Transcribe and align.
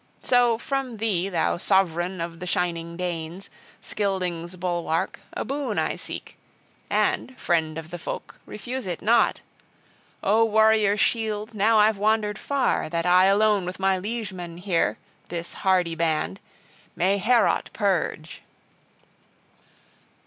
So, 0.23 0.57
from 0.57 0.97
thee, 0.97 1.29
thou 1.29 1.57
sovran 1.57 2.21
of 2.25 2.39
the 2.39 2.47
Shining 2.47 2.97
Danes, 2.97 3.51
Scyldings' 3.83 4.55
bulwark, 4.55 5.19
a 5.33 5.45
boon 5.45 5.77
I 5.77 5.95
seek, 5.95 6.37
and, 6.89 7.39
Friend 7.39 7.77
of 7.77 7.91
the 7.91 7.99
folk, 7.99 8.39
refuse 8.47 8.87
it 8.87 9.03
not, 9.03 9.41
O 10.23 10.43
Warriors' 10.43 10.99
shield, 10.99 11.53
now 11.53 11.77
I've 11.77 11.99
wandered 11.99 12.39
far, 12.39 12.89
that 12.89 13.05
I 13.05 13.25
alone 13.27 13.63
with 13.63 13.79
my 13.79 13.99
liegemen 13.99 14.57
here, 14.57 14.97
this 15.29 15.53
hardy 15.61 15.93
band, 15.93 16.39
may 16.95 17.19
Heorot 17.19 17.71
purge! 17.71 18.41